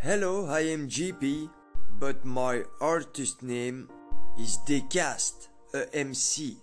Hello, 0.00 0.46
I 0.46 0.60
am 0.60 0.88
GP, 0.88 1.50
but 1.98 2.24
my 2.24 2.62
artist 2.80 3.42
name 3.42 3.88
is 4.38 4.60
Decast, 4.64 5.48
a 5.74 5.92
MC. 5.92 6.56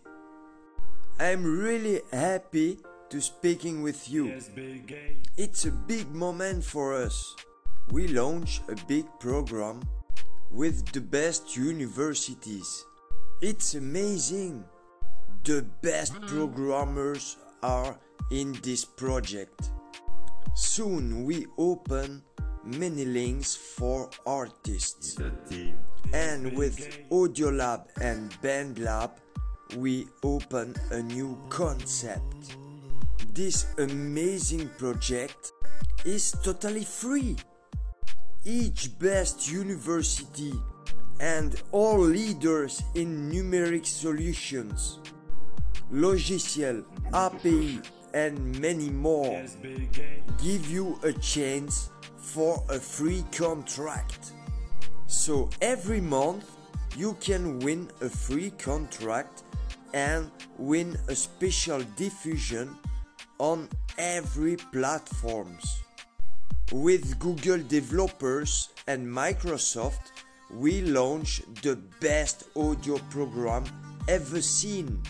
I 1.20 1.26
am 1.26 1.44
really 1.44 2.00
happy 2.14 2.80
to 3.10 3.20
speaking 3.20 3.84
with 3.84 4.10
you. 4.10 4.32
It's 5.36 5.66
a 5.66 5.72
big 5.72 6.16
moment 6.16 6.64
for 6.64 6.96
us. 6.96 7.36
We 7.92 8.08
launch 8.08 8.62
a 8.70 8.76
big 8.88 9.06
program 9.20 9.82
with 10.50 10.94
the 10.94 11.02
best 11.02 11.58
universities. 11.58 12.86
It's 13.42 13.76
amazing. 13.76 14.64
The 15.44 15.66
best 15.82 16.14
hmm. 16.14 16.26
programmers 16.26 17.36
are 17.62 18.00
in 18.32 18.54
this 18.64 18.86
project. 18.86 19.72
Soon 20.54 21.26
we 21.26 21.48
open 21.58 22.24
many 22.66 23.06
links 23.06 23.56
for 23.56 24.10
artists. 24.26 25.18
And 26.14 26.56
with 26.58 27.10
Audiolab 27.10 27.86
and 28.02 28.32
BandLab, 28.42 29.12
we 29.78 30.08
open 30.24 30.76
a 30.92 31.02
new 31.02 31.38
concept. 31.50 32.56
This 33.34 33.66
amazing 33.78 34.70
project 34.78 35.52
is 36.06 36.32
totally 36.44 36.84
free. 36.84 37.36
Each 38.44 38.98
best 39.00 39.52
university 39.52 40.54
and 41.20 41.62
all 41.72 41.98
leaders 42.00 42.84
in 42.94 43.32
numeric 43.32 43.86
solutions, 43.86 45.00
logiciel, 45.92 46.84
API, 47.14 47.82
and 48.14 48.60
many 48.62 48.90
more 48.90 49.44
give 50.42 50.70
you 50.70 50.98
a 51.04 51.12
chance 51.14 51.90
for 52.26 52.64
a 52.70 52.80
free 52.80 53.24
contract. 53.32 54.34
So 55.08 55.50
every 55.62 56.02
month 56.02 56.50
you 56.98 57.16
can 57.22 57.60
win 57.60 57.90
a 58.02 58.10
free 58.10 58.50
contract 58.52 59.44
and 59.94 60.32
win 60.58 60.98
a 61.08 61.16
special 61.16 61.82
diffusion 61.96 62.76
on 63.38 63.70
every 63.98 64.58
platforms. 64.74 65.84
With 66.72 67.20
Google 67.20 67.60
developers 67.60 68.70
and 68.88 69.08
Microsoft, 69.08 70.12
we 70.52 70.82
launch 70.82 71.42
the 71.62 71.78
best 72.02 72.46
audio 72.56 72.98
program 73.10 73.64
ever 74.08 74.42
seen. 74.42 75.02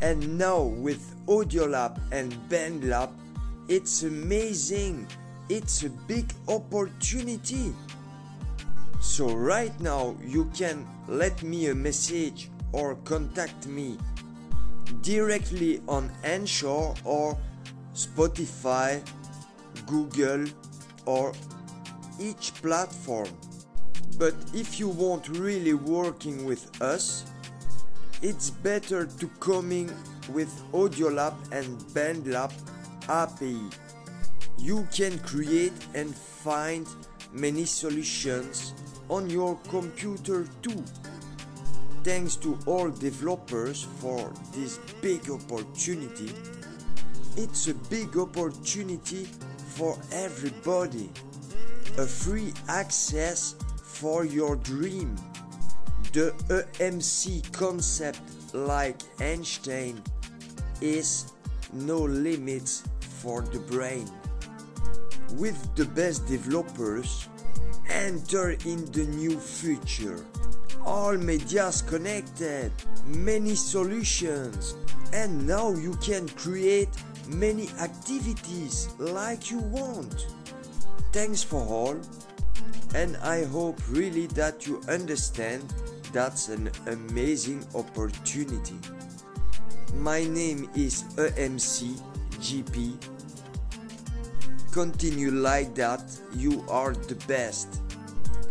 And 0.00 0.36
now 0.36 0.62
with 0.62 1.02
Audiolab 1.26 2.00
and 2.10 2.32
BandLab, 2.48 3.10
it's 3.68 4.02
amazing. 4.02 5.06
It's 5.54 5.82
a 5.82 5.90
big 5.90 6.32
opportunity. 6.48 7.74
So 9.02 9.34
right 9.34 9.78
now 9.82 10.16
you 10.24 10.46
can 10.56 10.86
let 11.08 11.42
me 11.42 11.66
a 11.66 11.74
message 11.74 12.48
or 12.72 12.94
contact 13.04 13.66
me 13.66 13.98
directly 15.02 15.82
on 15.88 16.10
Anchor 16.24 16.94
or 17.04 17.36
Spotify, 17.92 19.06
Google 19.86 20.46
or 21.04 21.34
each 22.18 22.54
platform. 22.62 23.28
But 24.18 24.34
if 24.54 24.80
you 24.80 24.88
want 24.88 25.28
really 25.28 25.74
working 25.74 26.46
with 26.46 26.80
us, 26.80 27.26
it's 28.22 28.48
better 28.48 29.04
to 29.04 29.26
coming 29.38 29.92
with 30.32 30.50
Audiolab 30.72 31.34
and 31.52 31.78
BandLab 31.92 32.52
API. 33.10 33.81
You 34.58 34.86
can 34.92 35.18
create 35.20 35.72
and 35.94 36.14
find 36.14 36.86
many 37.32 37.64
solutions 37.64 38.74
on 39.08 39.28
your 39.28 39.56
computer 39.68 40.46
too. 40.62 40.84
Thanks 42.04 42.36
to 42.36 42.58
all 42.66 42.90
developers 42.90 43.84
for 44.00 44.32
this 44.52 44.78
big 45.00 45.30
opportunity. 45.30 46.32
It's 47.36 47.68
a 47.68 47.74
big 47.74 48.16
opportunity 48.16 49.28
for 49.74 49.96
everybody. 50.12 51.08
A 51.98 52.06
free 52.06 52.52
access 52.68 53.54
for 53.82 54.24
your 54.24 54.56
dream. 54.56 55.16
The 56.12 56.32
EMC 56.48 57.52
concept, 57.52 58.20
like 58.52 59.00
Einstein, 59.20 60.02
is 60.80 61.32
no 61.72 61.98
limits 61.98 62.82
for 63.00 63.42
the 63.42 63.60
brain. 63.60 64.10
With 65.32 65.74
the 65.74 65.86
best 65.86 66.26
developers, 66.26 67.28
enter 67.88 68.50
in 68.66 68.84
the 68.92 69.06
new 69.06 69.38
future. 69.38 70.24
All 70.84 71.16
medias 71.16 71.82
connected, 71.82 72.70
many 73.06 73.54
solutions, 73.54 74.76
and 75.12 75.46
now 75.46 75.72
you 75.72 75.94
can 76.02 76.28
create 76.28 76.90
many 77.28 77.68
activities 77.80 78.90
like 78.98 79.50
you 79.50 79.58
want. 79.58 80.26
Thanks 81.12 81.42
for 81.42 81.62
all, 81.62 81.96
and 82.94 83.16
I 83.18 83.44
hope 83.44 83.80
really 83.88 84.26
that 84.28 84.66
you 84.66 84.80
understand 84.88 85.64
that's 86.12 86.48
an 86.48 86.70
amazing 86.86 87.64
opportunity. 87.74 88.78
My 89.94 90.24
name 90.24 90.68
is 90.74 91.04
EMC 91.16 92.00
GP. 92.38 93.11
Continue 94.72 95.30
like 95.30 95.74
that, 95.74 96.00
you 96.34 96.64
are 96.70 96.94
the 96.94 97.14
best. 97.28 97.82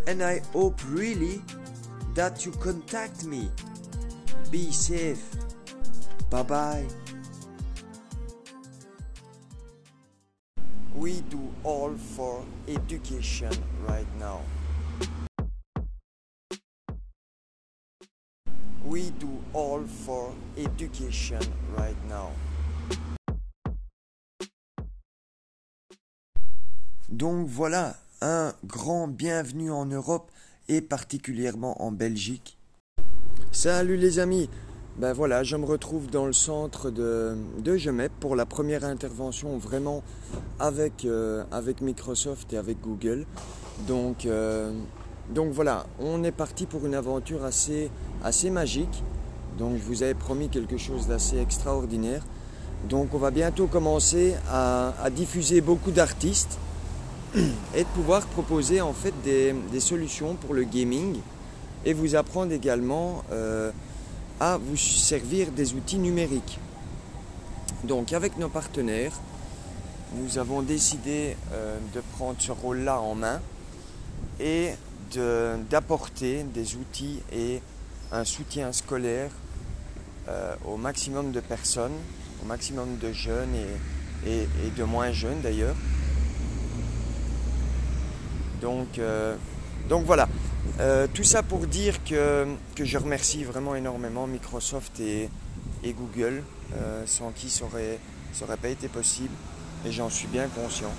And 0.06 0.22
I 0.22 0.42
hope 0.54 0.80
really 0.88 1.42
that 2.14 2.46
you 2.46 2.52
contact 2.52 3.26
me. 3.26 3.50
Be 4.52 4.72
safe. 4.72 5.24
Bye 6.30 6.44
bye. 6.44 6.86
We 10.94 11.22
do 11.22 11.42
all 11.64 11.96
for 11.98 12.46
education 12.68 13.52
right 13.88 14.06
now. 14.20 14.42
We 18.86 19.10
do 19.10 19.42
all 19.54 19.82
for 20.06 20.36
education 20.56 21.42
right 21.76 21.98
now. 22.08 22.30
Donc 27.12 27.46
voilà, 27.46 27.98
un 28.22 28.54
grand 28.66 29.10
bienvenue 29.10 29.70
en 29.70 29.86
Europe 29.86 30.32
et 30.70 30.80
particulièrement 30.80 31.84
en 31.84 31.92
Belgique. 31.92 32.58
Salut 33.52 33.98
les 33.98 34.20
amis, 34.20 34.50
ben 34.98 35.12
voilà, 35.12 35.44
je 35.44 35.58
me 35.58 35.66
retrouve 35.66 36.10
dans 36.10 36.26
le 36.26 36.32
centre 36.32 36.90
de, 36.90 37.36
de 37.60 37.76
Gemep 37.76 38.14
pour 38.22 38.38
la 38.38 38.46
première 38.46 38.86
intervention 38.86 39.58
vraiment 39.58 40.04
avec, 40.58 41.04
euh, 41.04 41.44
Microsoft 41.82 42.54
et 42.54 42.58
avec 42.58 42.80
Google. 42.80 43.26
Donc, 43.90 44.26
euh, 44.26 44.72
donc 45.32 45.52
voilà, 45.52 45.88
on 46.00 46.24
est 46.24 46.32
parti 46.32 46.66
pour 46.66 46.86
une 46.86 46.96
aventure 46.96 47.44
assez, 47.44 47.90
magique. 48.50 49.04
Donc 49.60 49.76
je 49.76 49.84
vous 49.84 50.02
avais 50.02 50.14
promis 50.14 50.48
quelque 50.48 50.78
chose 50.78 51.08
d'assez 51.08 51.40
extraordinaire. 51.40 52.24
Donc 52.88 53.14
on 53.14 53.18
va 53.18 53.32
bientôt 53.32 53.68
commencer 53.68 54.34
à 54.50 55.10
diffuser 55.14 55.60
beaucoup 55.60 55.92
d'artistes 55.92 56.58
et 57.76 57.84
de 57.84 57.90
pouvoir 57.90 58.26
proposer 58.28 58.82
en 58.82 58.94
fait 58.94 59.14
des, 59.24 59.54
des, 59.72 59.80
solutions 59.80 60.36
pour 60.36 60.54
le 60.54 60.64
gaming 60.64 61.18
et 61.86 61.94
vous 61.94 62.16
apprendre 62.16 62.52
également 62.52 63.24
euh, 63.32 63.72
à 64.40 64.58
vous 64.58 64.78
servir 64.78 65.52
des 65.52 65.74
outils 65.74 65.98
numériques. 66.00 66.60
Donc 67.84 68.14
avec 68.14 68.38
nos 68.38 68.50
partenaires, 68.50 69.14
nous 70.16 70.38
avons 70.38 70.62
décidé 70.62 71.38
euh, 71.54 71.78
de 71.96 72.02
prendre 72.18 72.36
ce 72.40 72.52
rôle-là 72.52 73.00
en 73.00 73.16
main 73.16 73.40
et 74.40 74.72
d'apporter 75.70 76.44
des 76.44 76.76
outils 76.76 77.20
et 77.34 77.62
un 78.14 78.24
soutien 78.24 78.72
scolaire 78.72 79.30
euh, 80.30 80.56
au 80.66 80.78
maximum 80.78 81.32
de 81.32 81.40
personnes, 81.40 81.98
au 82.42 82.46
maximum 82.46 82.98
de 82.98 83.12
jeunes 83.12 83.54
et, 84.26 84.30
et, 84.30 84.42
et 84.66 84.70
de 84.78 84.84
moins 84.84 85.12
jeunes 85.12 85.42
d'ailleurs. 85.42 85.76
Donc, 88.62 89.00
euh, 89.00 89.36
donc 89.90 90.06
voilà, 90.06 90.30
euh, 90.80 91.08
tout 91.12 91.24
ça 91.24 91.44
pour 91.44 91.66
dire 91.66 92.04
que, 92.04 92.46
je 92.80 92.98
remercie 92.98 93.44
vraiment 93.44 93.76
énormément 93.76 94.28
Microsoft 94.28 95.00
et, 95.00 95.30
Google, 95.84 96.44
euh, 96.76 97.04
sans 97.08 97.32
qui 97.32 97.50
ça 97.50 97.66
n'aurait 97.66 98.58
pas 98.62 98.70
été 98.70 98.88
possible, 98.88 99.34
et 99.86 99.92
j'en 99.92 100.10
suis 100.10 100.28
bien 100.28 100.48
conscient. 100.48 100.92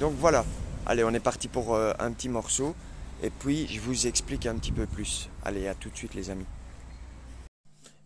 Donc 0.00 0.14
voilà, 0.18 0.44
allez, 0.84 1.04
on 1.04 1.14
est 1.14 1.20
parti 1.20 1.48
pour 1.48 1.76
un 1.76 2.12
petit 2.12 2.28
morceau, 2.28 2.74
et 3.22 3.30
puis 3.30 3.68
je 3.68 3.80
vous 3.80 4.06
explique 4.06 4.46
un 4.46 4.56
petit 4.56 4.72
peu 4.72 4.86
plus. 4.86 5.30
Allez, 5.44 5.68
à 5.68 5.74
tout 5.74 5.88
de 5.88 5.96
suite 5.96 6.14
les 6.14 6.28
amis. 6.28 6.46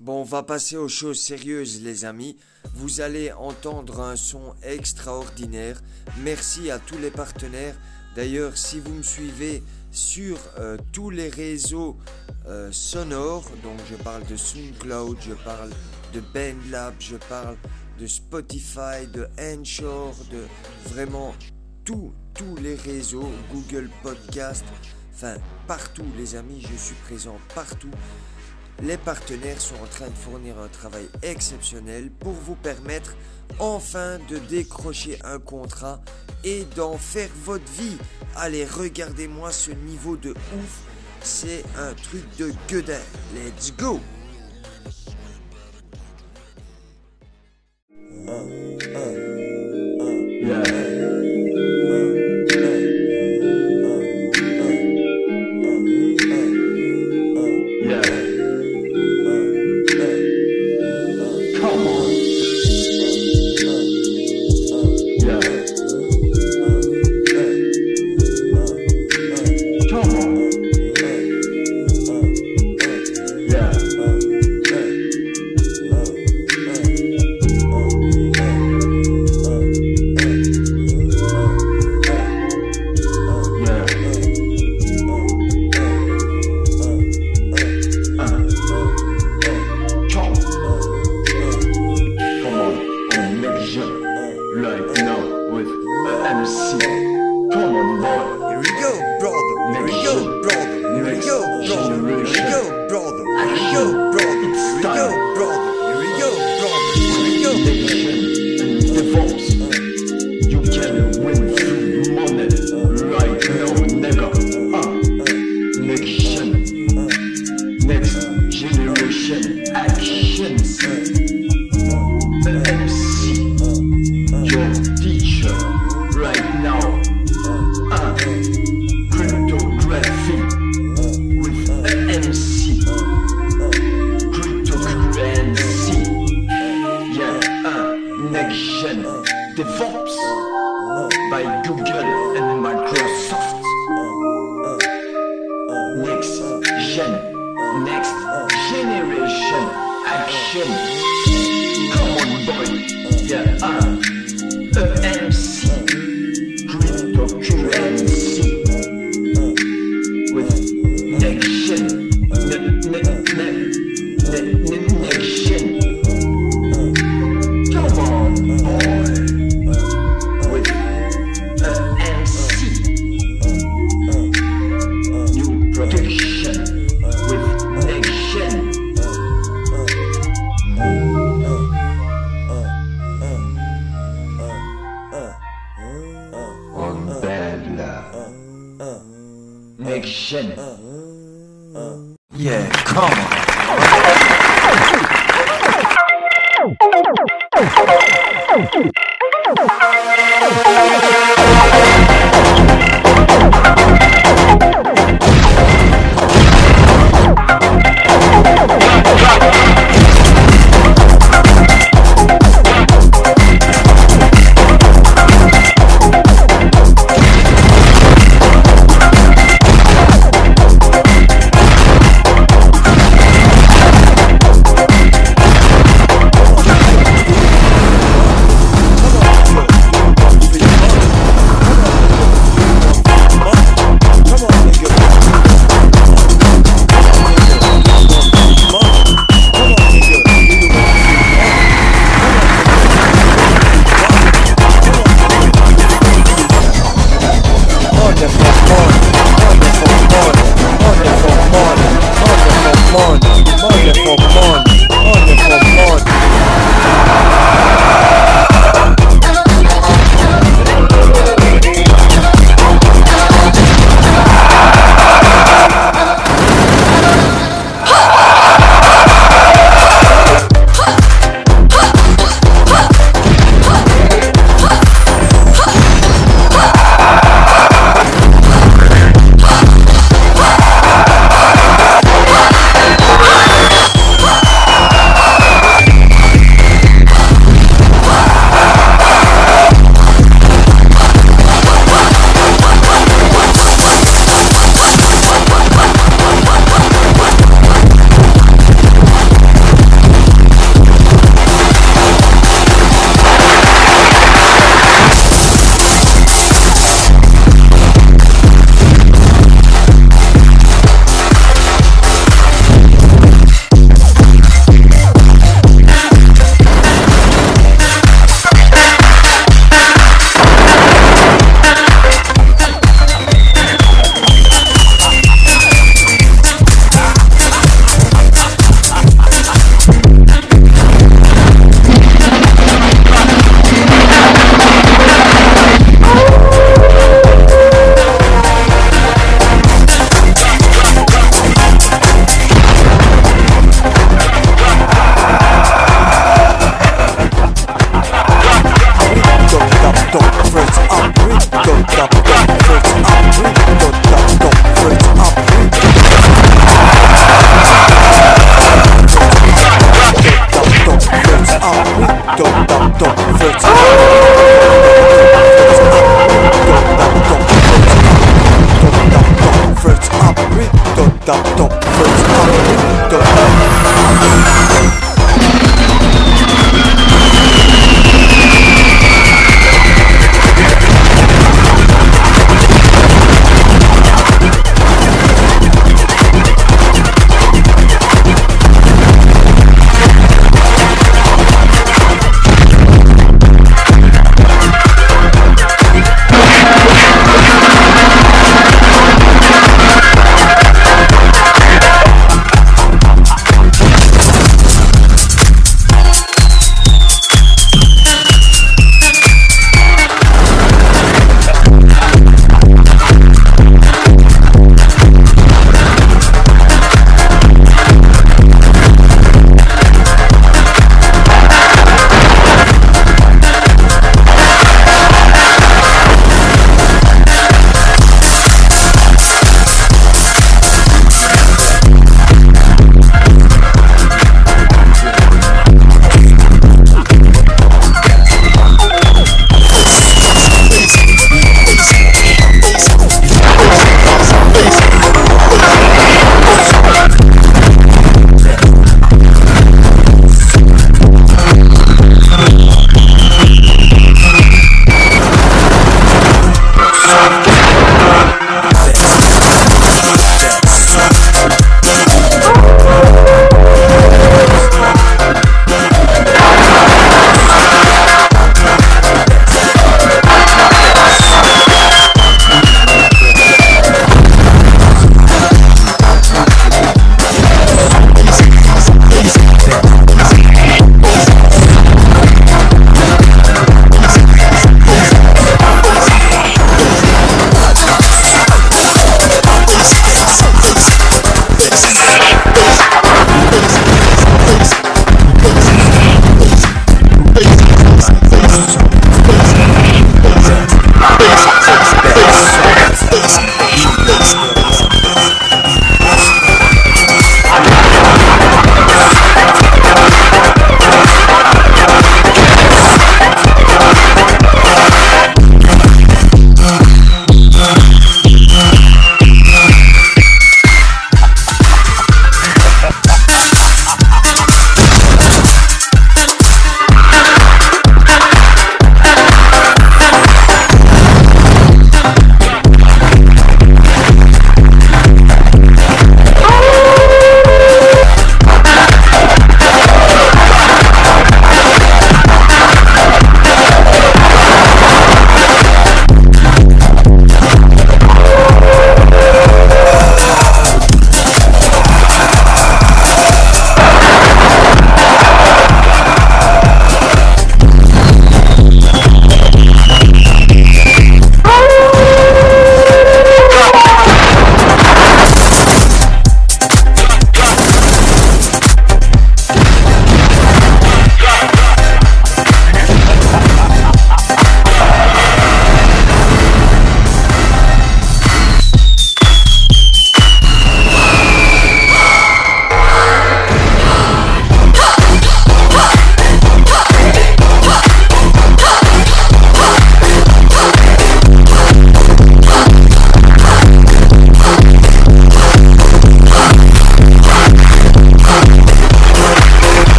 Bon, 0.00 0.20
on 0.20 0.24
va 0.24 0.44
passer 0.44 0.76
aux 0.76 0.86
choses 0.86 1.18
sérieuses, 1.18 1.82
les 1.82 2.04
amis. 2.04 2.36
Vous 2.72 3.00
allez 3.00 3.32
entendre 3.32 4.00
un 4.00 4.14
son 4.14 4.54
extraordinaire. 4.62 5.82
Merci 6.20 6.70
à 6.70 6.78
tous 6.78 6.98
les 6.98 7.10
partenaires. 7.10 7.74
D'ailleurs, 8.14 8.56
si 8.56 8.78
vous 8.78 8.94
me 8.94 9.02
suivez 9.02 9.60
sur 9.90 10.38
euh, 10.56 10.76
tous 10.92 11.10
les 11.10 11.28
réseaux 11.28 11.96
euh, 12.46 12.70
sonores, 12.70 13.50
donc 13.64 13.76
je 13.90 13.96
parle 13.96 14.24
de 14.26 14.36
SoundCloud, 14.36 15.18
je 15.20 15.34
parle 15.34 15.70
de 16.14 16.20
BandLab, 16.32 16.94
je 17.00 17.16
parle 17.16 17.56
de 17.98 18.06
Spotify, 18.06 19.04
de 19.12 19.26
Anchor, 19.36 20.14
de 20.30 20.44
vraiment 20.92 21.34
tous, 21.84 22.12
tous 22.34 22.54
les 22.62 22.76
réseaux, 22.76 23.28
Google 23.52 23.90
Podcast, 24.04 24.64
enfin 25.12 25.38
partout 25.66 26.06
les 26.16 26.36
amis, 26.36 26.60
je 26.60 26.76
suis 26.76 26.94
présent 27.06 27.36
partout 27.52 27.90
les 28.82 28.96
partenaires 28.96 29.60
sont 29.60 29.74
en 29.76 29.86
train 29.86 30.08
de 30.08 30.14
fournir 30.14 30.58
un 30.58 30.68
travail 30.68 31.08
exceptionnel 31.22 32.10
pour 32.10 32.32
vous 32.32 32.54
permettre 32.54 33.16
enfin 33.58 34.18
de 34.28 34.38
décrocher 34.38 35.18
un 35.24 35.38
contrat 35.38 36.00
et 36.44 36.64
d'en 36.76 36.96
faire 36.96 37.30
votre 37.44 37.70
vie. 37.72 37.96
Allez, 38.36 38.64
regardez-moi 38.64 39.50
ce 39.52 39.70
niveau 39.72 40.16
de 40.16 40.30
ouf, 40.30 40.82
c'est 41.22 41.64
un 41.76 41.94
truc 41.94 42.24
de 42.38 42.52
gueudin. 42.68 43.00
Let's 43.34 43.72
go! 43.76 44.00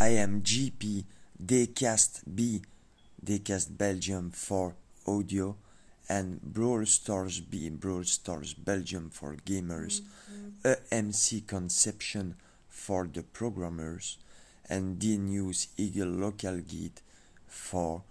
I 0.00 0.08
am 0.08 0.42
GP 0.42 1.04
Decast 1.40 2.22
B, 2.34 2.60
Decast 3.24 3.78
Belgium 3.78 4.32
for 4.32 4.74
audio, 5.06 5.54
and 6.08 6.42
Brawl 6.42 6.84
Stars 6.86 7.40
B, 7.40 7.68
Brawl 7.68 8.02
Stars 8.02 8.52
Belgium 8.52 9.10
for 9.10 9.36
gamers, 9.46 10.00
mm-hmm. 10.28 10.72
EMC 10.92 11.46
Conception 11.46 12.34
for 12.68 13.06
the 13.12 13.22
programmers, 13.22 14.18
and 14.68 14.98
D 14.98 15.18
News 15.18 15.68
Eagle 15.76 16.08
Local 16.08 16.56
Guide 16.62 17.00
for 17.46 18.02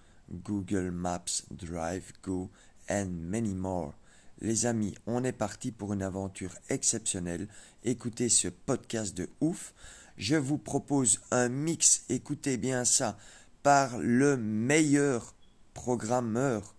Google 0.46 0.92
Maps, 0.92 1.44
Drive, 1.54 2.14
Go, 2.22 2.52
and 2.88 3.30
many 3.30 3.54
more. 3.54 3.96
Les 4.42 4.66
amis, 4.66 4.96
on 5.06 5.24
est 5.24 5.34
parti 5.34 5.72
pour 5.72 5.94
une 5.94 6.02
aventure 6.02 6.56
exceptionnelle. 6.70 7.48
Écoutez 7.84 8.28
ce 8.28 8.48
podcast 8.48 9.16
de 9.16 9.30
ouf. 9.40 9.76
Je 10.18 10.36
vous 10.36 10.58
propose 10.58 11.22
un 11.30 11.48
mix, 11.48 12.06
écoutez 12.10 12.58
bien 12.58 12.84
ça, 12.84 13.20
par 13.62 14.00
le 14.00 14.38
meilleur 14.38 15.36
programmeur 15.76 16.76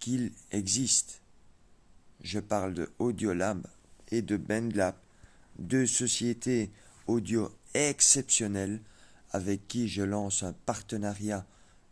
qu'il 0.00 0.32
existe. 0.52 1.22
Je 2.20 2.40
parle 2.40 2.74
de 2.74 2.90
Audiolab 2.98 3.66
et 4.10 4.20
de 4.20 4.36
BandLab, 4.36 4.94
deux 5.58 5.86
sociétés 5.86 6.70
audio 7.06 7.50
exceptionnelles 7.72 8.82
avec 9.30 9.66
qui 9.66 9.88
je 9.88 10.02
lance 10.02 10.42
un 10.42 10.52
partenariat 10.52 11.46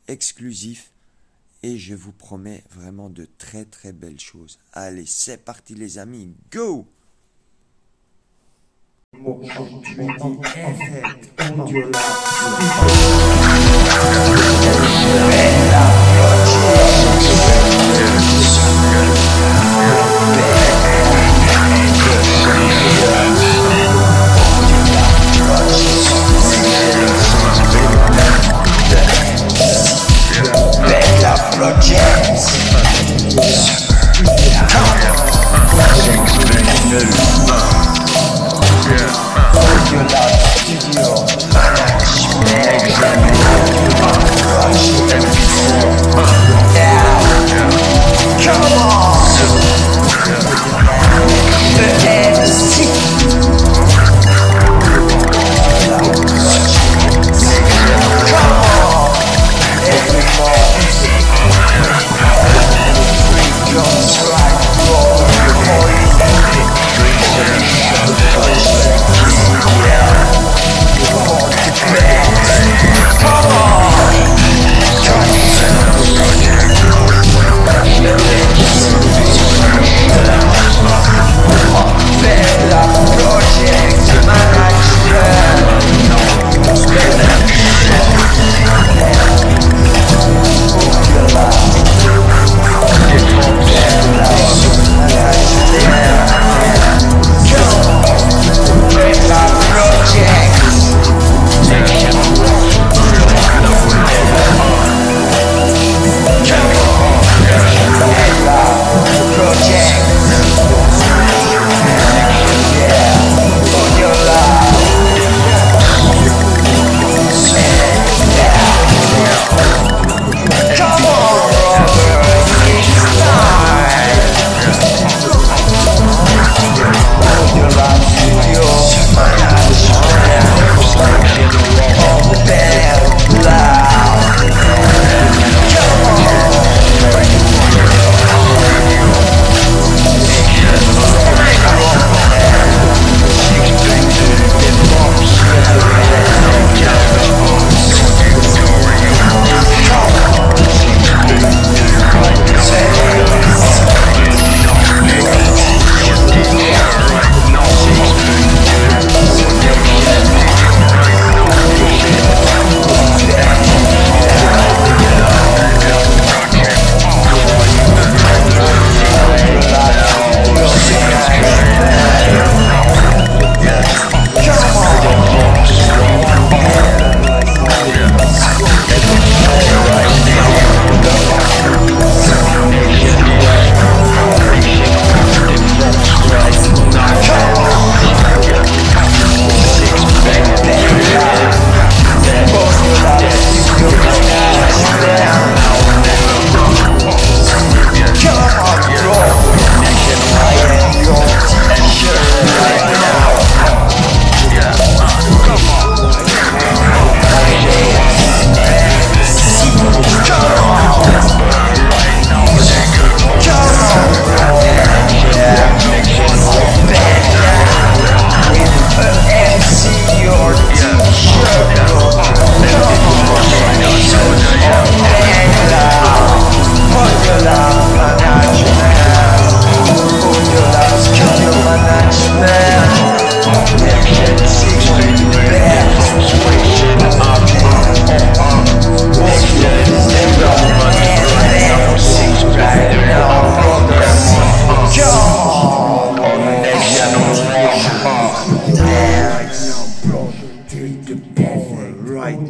exclusif 0.09 0.93
et 1.67 1.79
je 1.79 1.97
vous 1.97 2.13
promets 2.13 2.63
vraiment 2.71 3.11
de 3.11 3.27
très 3.39 3.65
très 3.65 3.93
belles 3.93 4.21
choses. 4.21 4.61
Allez, 4.73 5.05
c'est 5.05 5.45
parti 5.45 5.75
les 5.75 5.99
amis, 5.99 6.33
go 6.53 6.87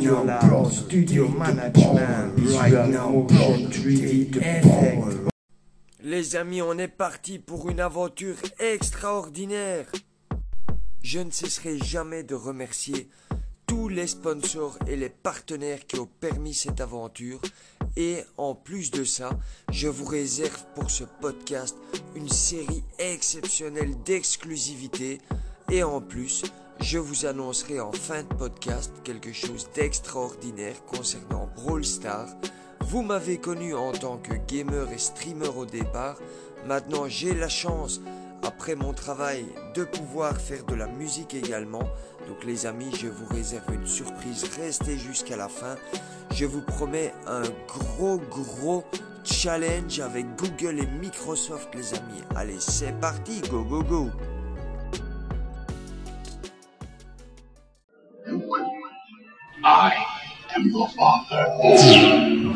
Audio 0.07 0.25
Lab, 0.25 0.71
Studio 0.71 1.29
Management, 1.29 2.38
right 2.55 2.88
now, 2.88 3.27
Motion 3.29 3.69
3D 3.71 4.37
Effect. 4.37 5.33
Les 6.01 6.37
amis, 6.37 6.62
on 6.62 6.79
est 6.79 6.87
parti 6.87 7.40
pour 7.40 7.69
une 7.71 7.81
aventure 7.81 8.37
extraordinaire. 8.61 9.87
Je 11.03 11.19
ne 11.19 11.33
cesserai 11.33 11.79
jamais 11.79 12.23
de 12.23 12.37
remercier 12.37 13.09
tous 13.66 13.88
les 13.88 14.07
sponsors 14.07 14.79
et 14.87 14.95
les 14.95 15.09
partenaires 15.09 15.85
qui 15.88 15.99
ont 15.99 16.09
permis 16.21 16.55
cette 16.55 16.81
aventure. 16.81 17.40
Et 17.97 18.19
en 18.37 18.55
plus 18.55 18.92
de 18.92 19.03
ça, 19.03 19.31
je 19.73 19.88
vous 19.88 20.05
réserve 20.05 20.66
pour 20.77 20.88
ce 20.88 21.03
podcast 21.03 21.77
une 22.14 22.29
série 22.29 22.85
exceptionnelle 23.01 24.01
d'exclusivité. 24.05 25.19
Et 25.70 25.83
en 25.83 26.00
plus, 26.00 26.44
je 26.81 26.98
vous 26.98 27.26
annoncerai 27.26 27.81
en 27.81 27.90
fin 27.90 28.22
de 28.22 28.35
podcast 28.35 28.92
quelque 29.02 29.33
chose 29.33 29.68
d'extraordinaire 29.74 30.76
concernant 30.87 31.48
Brawl. 31.57 31.83
Vous 32.81 33.02
m'avez 33.02 33.38
connu 33.38 33.74
en 33.74 33.90
tant 33.90 34.18
que 34.18 34.35
gamer 34.46 34.92
et 34.92 34.98
streamer 34.98 35.48
au 35.48 35.66
départ. 35.66 36.18
Maintenant, 36.66 37.09
j'ai 37.09 37.35
la 37.35 37.48
chance, 37.48 38.00
après 38.44 38.76
mon 38.76 38.92
travail, 38.92 39.44
de 39.74 39.83
pouvoir 39.83 40.37
faire 40.40 40.64
de 40.66 40.76
la 40.76 40.87
musique 40.87 41.35
également. 41.35 41.88
Donc 42.29 42.44
les 42.44 42.66
amis, 42.66 42.94
je 42.96 43.09
vous 43.09 43.26
réserve 43.26 43.74
une 43.74 43.88
surprise. 43.88 44.44
Restez 44.57 44.96
jusqu'à 44.96 45.37
la 45.37 45.48
fin. 45.48 45.74
Je 46.31 46.46
vous 46.46 46.62
promets 46.62 47.12
un 47.26 47.42
gros, 47.66 48.18
gros 48.18 48.85
challenge 49.24 49.98
avec 49.98 50.26
Google 50.37 50.79
et 50.79 50.87
Microsoft, 50.87 51.74
les 51.74 51.92
amis. 51.94 52.22
Allez, 52.37 52.61
c'est 52.61 52.98
parti, 53.00 53.40
go, 53.50 53.64
go, 53.64 53.83
go. 53.83 54.11
I 58.29 60.05
am 60.57 60.67
your 60.71 60.89
father. 60.89 61.47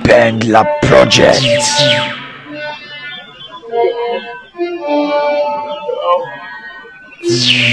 Band 0.02 0.48
Lab 0.48 0.66
Project. 0.82 1.44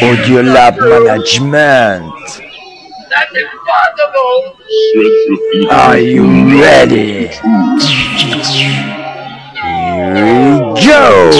Audio 0.03 0.41
Lab 0.41 0.77
Management. 0.77 2.13
That's 3.09 3.33
impossible! 3.33 4.57
Are 5.71 5.97
you 5.97 6.61
ready? 6.61 7.29
Here 9.89 10.13
we 10.13 10.85
go. 10.85 11.31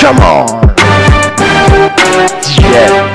Come 0.00 0.18
on. 0.18 0.74
Yeah. 2.72 3.07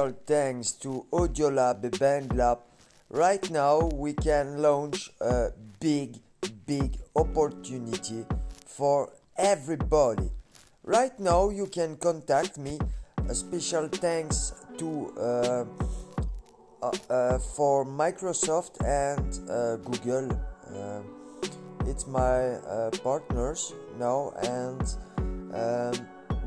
Special 0.00 0.16
thanks 0.24 0.72
to 0.72 1.04
Audiolab 1.12 1.84
and 1.84 1.92
BandLab. 1.92 2.60
Right 3.10 3.50
now, 3.50 3.80
we 3.92 4.14
can 4.14 4.62
launch 4.62 5.10
a 5.20 5.50
big, 5.78 6.16
big 6.64 6.96
opportunity 7.14 8.24
for 8.64 9.12
everybody. 9.36 10.30
Right 10.84 11.20
now, 11.20 11.50
you 11.50 11.66
can 11.66 11.98
contact 11.98 12.56
me. 12.56 12.78
A 13.28 13.34
special 13.34 13.88
thanks 13.88 14.54
to 14.78 15.12
uh, 15.20 15.64
uh, 16.82 16.92
uh, 17.10 17.38
for 17.38 17.84
Microsoft 17.84 18.80
and 18.82 19.50
uh, 19.50 19.76
Google. 19.84 20.32
Uh, 20.74 21.02
it's 21.84 22.06
my 22.06 22.54
uh, 22.54 22.90
partners 23.04 23.74
now, 23.98 24.32
and 24.44 24.80
um, 25.52 25.92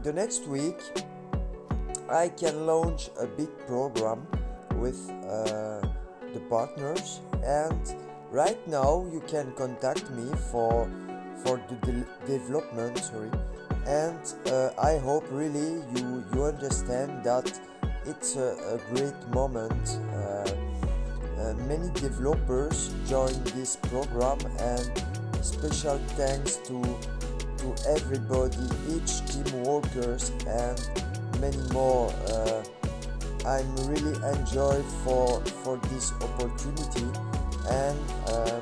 the 0.02 0.12
next 0.12 0.48
week 0.48 0.80
I 2.14 2.30
can 2.30 2.68
launch 2.68 3.10
a 3.20 3.26
big 3.26 3.50
program 3.66 4.28
with 4.76 5.10
uh, 5.10 5.82
the 6.32 6.40
partners 6.48 7.22
and 7.44 7.96
right 8.30 8.68
now 8.68 9.08
you 9.12 9.22
can 9.28 9.52
contact 9.54 10.12
me 10.12 10.30
for 10.52 10.88
for 11.44 11.60
the 11.68 11.76
de- 11.88 12.28
development 12.28 13.00
sorry. 13.00 13.32
And 13.88 14.22
uh, 14.46 14.70
I 14.78 15.00
hope 15.00 15.26
really 15.32 15.82
you 15.96 16.24
you 16.34 16.44
understand 16.44 17.24
that 17.24 17.52
it's 18.06 18.36
a, 18.36 18.50
a 18.76 18.78
great 18.94 19.18
moment 19.34 19.98
uh, 20.14 20.52
uh, 21.42 21.54
many 21.68 21.90
developers 21.96 22.94
join 23.08 23.34
this 23.56 23.76
program 23.90 24.38
and 24.60 24.86
special 25.42 25.98
thanks 26.16 26.58
to 26.68 26.78
to 27.58 27.74
everybody 27.90 28.70
each 28.94 29.26
team 29.26 29.64
workers 29.64 30.32
and 30.46 31.13
many 31.44 31.74
more. 31.74 32.08
Uh, 32.30 32.64
I'm 33.46 33.76
really 33.92 34.16
enjoy 34.34 34.82
for 35.04 35.42
for 35.64 35.76
this 35.92 36.14
opportunity, 36.24 37.08
and 37.68 38.00
uh, 38.32 38.60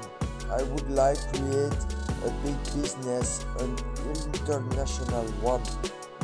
I 0.50 0.64
would 0.70 0.90
like 0.90 1.20
create 1.34 1.80
a 2.26 2.32
big 2.44 2.58
business, 2.74 3.46
an 3.60 3.72
international 4.34 5.26
one, 5.46 5.66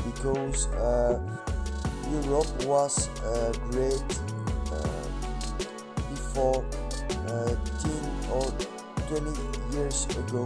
because 0.08 0.66
uh, 0.74 1.22
Europe 2.26 2.50
was 2.66 3.08
uh, 3.10 3.54
great 3.70 4.10
uh, 4.74 5.06
before 6.10 6.66
uh, 7.30 7.54
10 7.86 8.34
or 8.34 8.46
20 9.10 9.76
years 9.76 10.08
ago. 10.22 10.44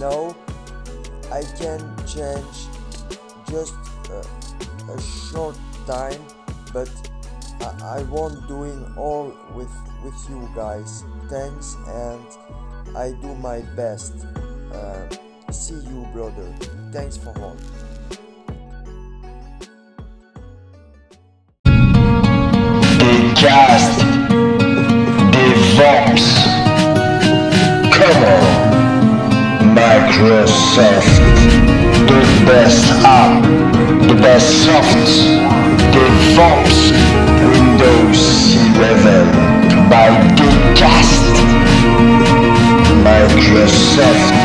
now 0.00 0.36
I 1.32 1.42
can 1.60 1.80
change 2.06 2.68
just 3.48 3.87
a 4.88 5.00
short 5.00 5.56
time 5.86 6.20
but 6.72 6.90
I, 7.60 7.98
I 7.98 8.02
won't 8.04 8.46
doing 8.48 8.84
all 8.96 9.32
with 9.54 9.70
with 10.04 10.14
you 10.28 10.48
guys. 10.54 11.04
Thanks 11.28 11.76
and 11.86 12.96
I 12.96 13.12
do 13.20 13.34
my 13.36 13.60
best. 13.76 14.14
Uh, 14.72 15.08
see 15.50 15.74
you 15.74 16.06
brother. 16.12 16.54
Thanks 16.92 17.16
for 17.16 17.30
all. 17.40 17.56
Decast 22.98 23.98
the 25.32 25.48
vibes 25.76 26.26
come 27.92 28.24
on 28.24 29.74
Microsoft 29.74 31.14
the 32.08 32.44
best 32.46 32.84
app 33.04 33.67
de 34.08 34.22
la 34.22 34.40
sorte 34.40 34.96
des 35.92 36.34
forces 36.34 36.92
Windows 37.52 38.56
11 38.74 39.88
by 39.90 40.08
Dcast 40.36 41.22
Microsoft 43.04 44.37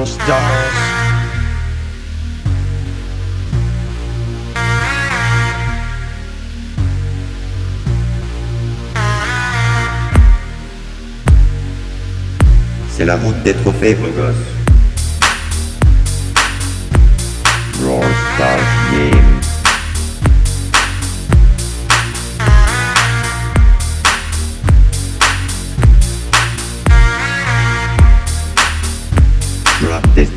Brawl 0.00 0.08
Stars. 0.08 0.40
C'est 12.90 13.04
la 13.04 13.16
route 13.16 13.42
des 13.42 13.52
trophées, 13.54 13.94
beau 13.94 14.08
gosse. 14.08 14.34
Brawl 17.80 18.09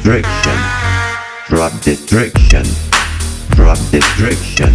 Drop 0.03 0.19
destruction. 0.21 0.51
Drop 1.47 1.71
destruction. 1.79 2.65
Drop 3.55 3.77
destruction. 3.89 4.69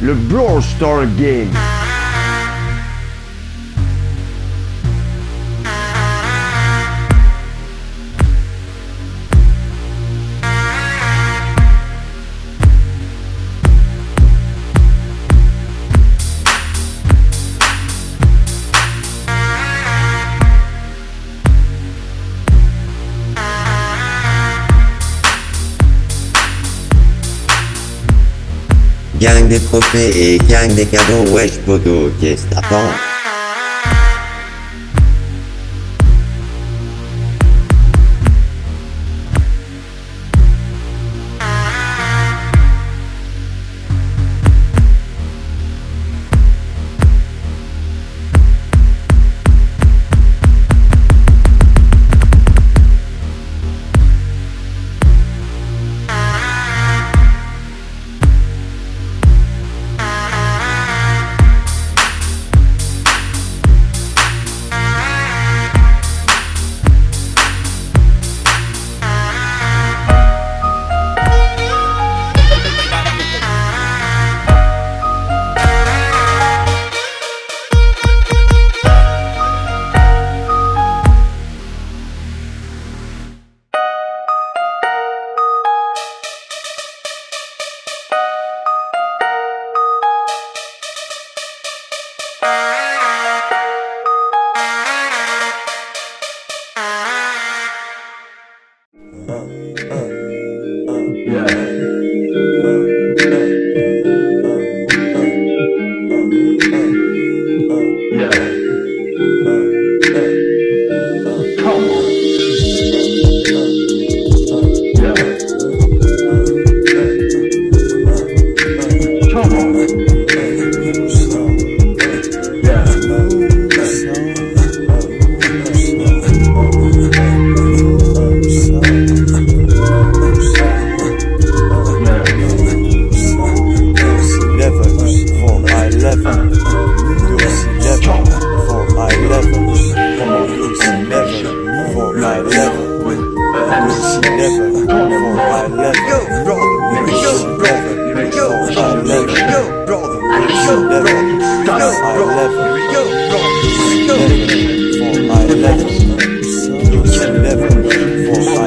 Le 0.00 0.14
Brawl 0.14 0.62
Star 0.62 1.04
Game. 1.18 1.77
Gang 29.20 29.48
des 29.48 29.58
trophées 29.58 30.34
et 30.34 30.38
gang 30.38 30.72
des 30.74 30.86
cadeaux, 30.86 31.32
wesh 31.32 31.58
poteau, 31.66 32.12
qu'est-ce 32.20 32.44
que 32.46 32.54
t'attends 32.54 33.07